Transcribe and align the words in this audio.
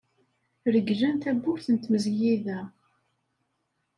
Reglen 0.73 1.17
tawwurt 1.23 1.65
n 1.69 1.75
tmezgida. 1.77 2.59